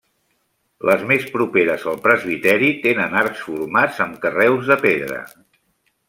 [0.89, 5.21] Les més properes al presbiteri tenen arcs formats amb carreus de pedra.